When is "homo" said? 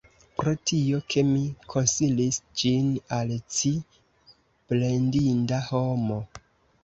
5.69-6.19